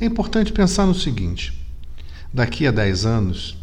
É 0.00 0.06
importante 0.06 0.52
pensar 0.52 0.86
no 0.86 0.94
seguinte: 0.94 1.52
daqui 2.32 2.68
a 2.68 2.70
10 2.70 3.04
anos, 3.04 3.56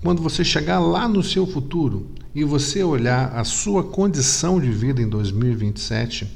quando 0.00 0.22
você 0.22 0.44
chegar 0.44 0.78
lá 0.78 1.08
no 1.08 1.20
seu 1.20 1.44
futuro 1.48 2.12
e 2.32 2.44
você 2.44 2.84
olhar 2.84 3.32
a 3.34 3.42
sua 3.42 3.82
condição 3.82 4.60
de 4.60 4.70
vida 4.70 5.02
em 5.02 5.08
2027, 5.08 6.28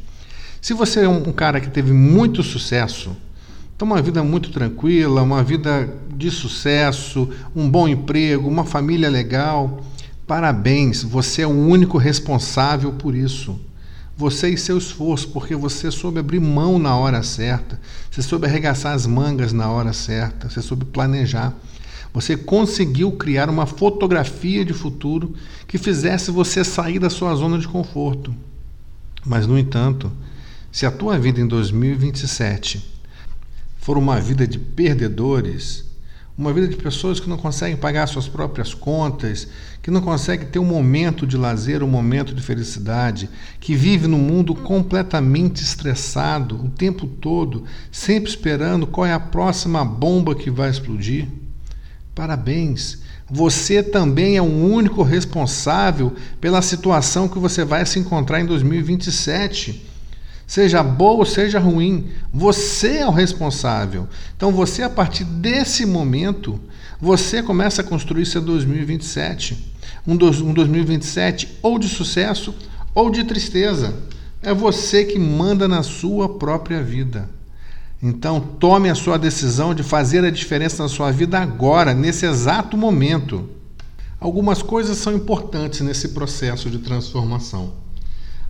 se 0.61 0.75
você 0.75 1.05
é 1.05 1.09
um 1.09 1.33
cara 1.33 1.61
que 1.61 1.71
teve 1.71 1.93
muito 1.93 2.43
sucesso, 2.43 3.17
então 3.77 3.87
uma 3.87 4.03
vida 4.03 4.25
muito 4.25 4.51
tranquila, 4.51 5.23
uma 5.23 5.45
vida 5.45 5.89
de 6.17 6.33
sucesso, 6.33 7.29
um 7.55 7.71
bom 7.71 7.87
emprego, 7.87 8.49
uma 8.49 8.65
família 8.65 9.09
legal, 9.09 9.85
parabéns, 10.27 11.05
você 11.05 11.43
é 11.43 11.47
o 11.47 11.51
único 11.51 11.97
responsável 11.97 12.93
por 12.95 13.15
isso 13.15 13.57
você 14.17 14.51
e 14.51 14.59
seu 14.59 14.79
esforço, 14.79 15.29
porque 15.29 15.57
você 15.57 15.91
soube 15.91 16.21
abrir 16.21 16.41
mão 16.41 16.79
na 16.79 16.97
hora 16.97 17.23
certa, 17.23 17.81
você 18.11 18.23
soube 18.23 18.47
arregaçar 18.47 18.95
as 18.95 19.07
mangas 19.07 19.53
na 19.53 19.69
hora 19.71 19.93
certa, 19.93 20.49
você 20.49 20.63
soube 20.63 20.85
planejar. 20.85 21.53
Você 22.13 22.37
conseguiu 22.37 23.11
criar 23.13 23.51
uma 23.51 23.67
fotografia 23.67 24.65
de 24.65 24.73
futuro 24.73 25.35
que 25.67 25.77
fizesse 25.77 26.31
você 26.31 26.63
sair 26.63 27.01
da 27.01 27.11
sua 27.11 27.35
zona 27.35 27.59
de 27.59 27.67
conforto. 27.67 28.33
Mas, 29.27 29.49
no 29.49 29.59
entanto, 29.59 30.13
se 30.71 30.87
a 30.87 30.93
tua 30.93 31.19
vida 31.19 31.41
em 31.41 31.47
2027 31.47 32.85
for 33.79 33.99
uma 33.99 34.21
vida 34.21 34.47
de 34.47 34.61
perdedores, 34.61 35.85
uma 36.37 36.53
vida 36.53 36.67
de 36.67 36.77
pessoas 36.77 37.21
que 37.21 37.29
não 37.29 37.37
conseguem 37.37 37.77
pagar 37.77 38.09
suas 38.09 38.27
próprias 38.27 38.75
contas, 38.75 39.47
que 39.81 39.91
não 39.91 40.01
conseguem 40.01 40.49
ter 40.49 40.59
um 40.59 40.65
momento 40.65 41.27
de 41.27 41.37
lazer, 41.37 41.83
um 41.83 41.89
momento 41.89 42.35
de 42.35 42.43
felicidade, 42.43 43.31
que 43.61 43.77
vive 43.77 44.09
num 44.09 44.19
mundo 44.19 44.53
completamente 44.53 45.63
estressado 45.63 46.57
o 46.57 46.71
tempo 46.71 47.07
todo, 47.07 47.65
sempre 47.93 48.29
esperando 48.29 48.87
qual 48.87 49.07
é 49.07 49.13
a 49.13 49.21
próxima 49.21 49.85
bomba 49.85 50.35
que 50.35 50.51
vai 50.51 50.71
explodir. 50.71 51.29
Parabéns! 52.15 53.03
Você 53.31 53.83
também 53.83 54.37
é 54.37 54.43
o 54.43 54.45
único 54.45 55.03
responsável 55.03 56.15
pela 56.41 56.61
situação 56.61 57.29
que 57.29 57.39
você 57.39 57.65
vai 57.65 57.87
se 57.87 57.99
encontrar 57.99 58.41
em 58.41 58.47
2027 58.47 59.94
seja 60.55 60.85
boa 60.85 61.19
ou 61.19 61.25
seja 61.25 61.59
ruim, 61.59 62.07
você 62.33 62.99
é 62.99 63.07
o 63.09 63.11
responsável. 63.11 64.07
Então 64.37 64.53
você 64.53 64.85
a 64.85 64.89
partir 64.89 65.25
desse 65.25 65.85
momento, 65.85 66.61
você 67.01 67.43
começa 67.43 67.81
a 67.81 67.85
construir 67.85 68.25
seu 68.25 68.41
2027, 68.41 69.75
um, 70.07 70.13
um 70.13 70.55
2027 70.55 71.59
ou 71.61 71.77
de 71.77 71.89
sucesso 71.89 72.55
ou 72.95 73.11
de 73.11 73.25
tristeza. 73.25 73.97
É 74.41 74.55
você 74.55 75.05
que 75.05 75.19
manda 75.19 75.67
na 75.67 75.83
sua 75.83 76.39
própria 76.39 76.81
vida. 76.81 77.29
Então 78.01 78.39
tome 78.39 78.89
a 78.89 78.95
sua 78.95 79.19
decisão 79.19 79.75
de 79.75 79.83
fazer 79.83 80.25
a 80.25 80.31
diferença 80.31 80.85
na 80.85 80.89
sua 80.89 81.11
vida 81.11 81.37
agora, 81.37 81.93
nesse 81.93 82.27
exato 82.27 82.77
momento. 82.77 83.51
Algumas 84.21 84.63
coisas 84.63 84.99
são 84.99 85.15
importantes 85.15 85.81
nesse 85.81 86.11
processo 86.11 86.71
de 86.71 86.79
transformação. 86.79 87.84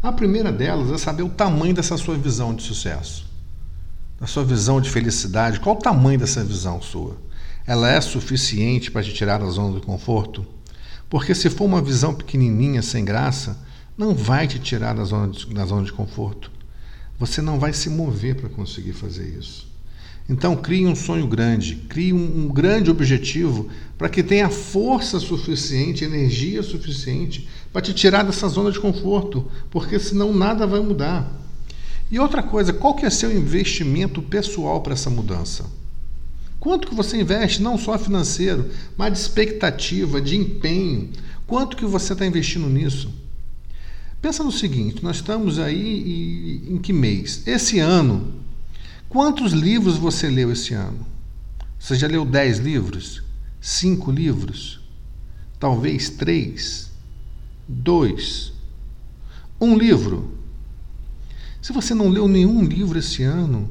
A 0.04 0.12
primeira 0.12 0.52
delas 0.52 0.90
é 0.92 0.98
saber 0.98 1.22
o 1.22 1.30
tamanho 1.30 1.72
dessa 1.72 1.96
sua 1.96 2.14
visão 2.14 2.54
de 2.54 2.62
sucesso, 2.62 3.24
da 4.20 4.26
sua 4.26 4.44
visão 4.44 4.78
de 4.78 4.90
felicidade. 4.90 5.58
Qual 5.58 5.76
o 5.76 5.78
tamanho 5.78 6.18
dessa 6.18 6.44
visão 6.44 6.82
sua? 6.82 7.16
Ela 7.66 7.90
é 7.90 7.98
suficiente 8.02 8.90
para 8.90 9.02
te 9.02 9.14
tirar 9.14 9.38
da 9.38 9.46
zona 9.46 9.72
do 9.72 9.80
conforto? 9.80 10.44
Porque 11.08 11.34
se 11.34 11.48
for 11.48 11.64
uma 11.64 11.80
visão 11.80 12.14
pequenininha, 12.14 12.82
sem 12.82 13.02
graça, 13.02 13.58
não 13.96 14.14
vai 14.14 14.46
te 14.46 14.58
tirar 14.58 14.94
da 14.94 15.04
zona 15.04 15.32
de, 15.32 15.46
da 15.54 15.64
zona 15.64 15.86
de 15.86 15.92
conforto. 15.94 16.52
Você 17.18 17.40
não 17.40 17.58
vai 17.58 17.72
se 17.72 17.88
mover 17.88 18.38
para 18.38 18.50
conseguir 18.50 18.92
fazer 18.92 19.26
isso. 19.26 19.73
Então, 20.28 20.56
crie 20.56 20.86
um 20.86 20.94
sonho 20.94 21.26
grande, 21.26 21.76
crie 21.88 22.12
um, 22.12 22.44
um 22.44 22.48
grande 22.48 22.90
objetivo 22.90 23.68
para 23.98 24.08
que 24.08 24.22
tenha 24.22 24.48
força 24.48 25.20
suficiente, 25.20 26.04
energia 26.04 26.62
suficiente 26.62 27.46
para 27.72 27.82
te 27.82 27.92
tirar 27.92 28.22
dessa 28.22 28.48
zona 28.48 28.72
de 28.72 28.80
conforto, 28.80 29.50
porque 29.70 29.98
senão 29.98 30.32
nada 30.32 30.66
vai 30.66 30.80
mudar. 30.80 31.30
E 32.10 32.18
outra 32.18 32.42
coisa, 32.42 32.72
qual 32.72 32.94
que 32.94 33.04
é 33.04 33.10
seu 33.10 33.36
investimento 33.36 34.22
pessoal 34.22 34.80
para 34.80 34.94
essa 34.94 35.10
mudança? 35.10 35.66
Quanto 36.58 36.88
que 36.88 36.94
você 36.94 37.20
investe, 37.20 37.60
não 37.60 37.76
só 37.76 37.98
financeiro, 37.98 38.70
mas 38.96 39.12
de 39.12 39.18
expectativa, 39.18 40.20
de 40.20 40.36
empenho? 40.36 41.10
Quanto 41.46 41.76
que 41.76 41.84
você 41.84 42.14
está 42.14 42.24
investindo 42.24 42.68
nisso? 42.68 43.12
Pensa 44.22 44.42
no 44.42 44.50
seguinte, 44.50 45.04
nós 45.04 45.16
estamos 45.16 45.58
aí 45.58 46.62
em 46.66 46.78
que 46.78 46.94
mês? 46.94 47.42
Esse 47.46 47.78
ano, 47.78 48.32
Quantos 49.14 49.52
livros 49.52 49.96
você 49.96 50.28
leu 50.28 50.50
esse 50.50 50.74
ano? 50.74 51.06
Você 51.78 51.94
já 51.94 52.08
leu 52.08 52.24
dez 52.24 52.58
livros? 52.58 53.22
Cinco 53.60 54.10
livros? 54.10 54.80
Talvez 55.56 56.10
três? 56.10 56.90
Dois? 57.68 58.52
Um 59.60 59.78
livro? 59.78 60.36
Se 61.62 61.72
você 61.72 61.94
não 61.94 62.08
leu 62.08 62.26
nenhum 62.26 62.64
livro 62.64 62.98
esse 62.98 63.22
ano, 63.22 63.70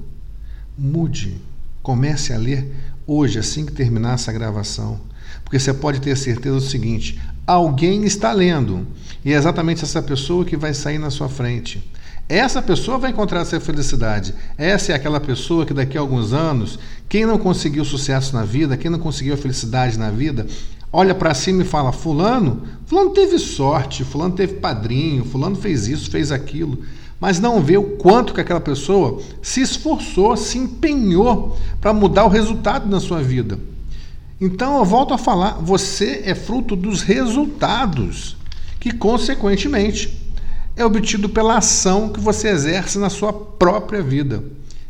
mude. 0.77 1.41
Comece 1.81 2.31
a 2.31 2.37
ler 2.37 2.73
hoje, 3.05 3.37
assim 3.37 3.65
que 3.65 3.73
terminar 3.73 4.13
essa 4.13 4.31
gravação. 4.31 5.01
Porque 5.43 5.59
você 5.59 5.73
pode 5.73 5.99
ter 5.99 6.15
certeza 6.15 6.55
do 6.55 6.61
seguinte: 6.61 7.21
alguém 7.45 8.05
está 8.05 8.31
lendo. 8.31 8.87
E 9.25 9.33
é 9.33 9.35
exatamente 9.35 9.83
essa 9.83 10.01
pessoa 10.01 10.45
que 10.45 10.55
vai 10.55 10.73
sair 10.73 10.99
na 10.99 11.09
sua 11.09 11.27
frente. 11.27 11.83
Essa 12.33 12.63
pessoa 12.63 12.97
vai 12.97 13.11
encontrar 13.11 13.41
essa 13.41 13.59
felicidade. 13.59 14.33
Essa 14.57 14.91
é 14.91 14.95
aquela 14.95 15.19
pessoa 15.19 15.67
que 15.67 15.73
daqui 15.73 15.99
a 15.99 16.01
alguns 16.01 16.33
anos, 16.33 16.79
quem 17.07 17.27
não 17.27 17.37
conseguiu 17.37 17.85
sucesso 17.85 18.33
na 18.33 18.43
vida, 18.43 18.75
quem 18.75 18.89
não 18.89 18.97
conseguiu 18.97 19.35
a 19.35 19.37
felicidade 19.37 19.99
na 19.99 20.09
vida, 20.09 20.47
olha 20.91 21.13
para 21.13 21.35
cima 21.35 21.61
e 21.61 21.65
fala: 21.65 21.91
Fulano, 21.91 22.63
Fulano 22.87 23.11
teve 23.11 23.37
sorte, 23.37 24.03
Fulano 24.03 24.33
teve 24.33 24.55
padrinho, 24.55 25.23
Fulano 25.23 25.55
fez 25.55 25.87
isso, 25.87 26.09
fez 26.09 26.31
aquilo. 26.31 26.79
Mas 27.19 27.39
não 27.39 27.61
vê 27.61 27.77
o 27.77 27.97
quanto 27.97 28.33
que 28.33 28.41
aquela 28.41 28.59
pessoa 28.59 29.21
se 29.39 29.61
esforçou, 29.61 30.35
se 30.35 30.57
empenhou 30.57 31.55
para 31.79 31.93
mudar 31.93 32.25
o 32.25 32.29
resultado 32.29 32.89
na 32.89 32.99
sua 32.99 33.21
vida. 33.21 33.59
Então 34.41 34.79
eu 34.79 34.85
volto 34.85 35.13
a 35.13 35.19
falar: 35.19 35.59
você 35.61 36.23
é 36.25 36.33
fruto 36.33 36.75
dos 36.75 37.03
resultados, 37.03 38.35
que 38.79 38.91
consequentemente 38.91 40.22
é 40.75 40.85
obtido 40.85 41.29
pela 41.29 41.57
ação 41.57 42.09
que 42.09 42.19
você 42.19 42.49
exerce 42.49 42.97
na 42.97 43.09
sua 43.09 43.31
própria 43.31 44.01
vida. 44.01 44.43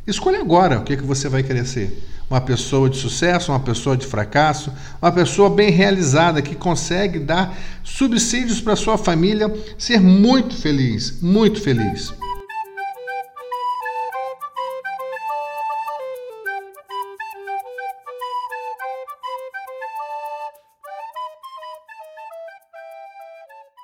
Escolha 0.05 0.39
agora 0.39 0.79
o 0.79 0.83
que, 0.83 0.93
é 0.93 0.97
que 0.97 1.03
você 1.03 1.29
vai 1.29 1.43
querer 1.43 1.65
ser. 1.65 2.03
Uma 2.29 2.41
pessoa 2.41 2.89
de 2.89 2.97
sucesso, 2.97 3.51
uma 3.51 3.59
pessoa 3.59 3.95
de 3.95 4.07
fracasso, 4.07 4.71
uma 5.01 5.11
pessoa 5.11 5.49
bem 5.49 5.69
realizada 5.69 6.41
que 6.41 6.55
consegue 6.55 7.19
dar 7.19 7.55
subsídios 7.83 8.59
para 8.59 8.75
sua 8.75 8.97
família 8.97 9.53
ser 9.77 9.99
muito 9.99 10.55
feliz, 10.55 11.21
muito 11.21 11.61
feliz. 11.61 12.13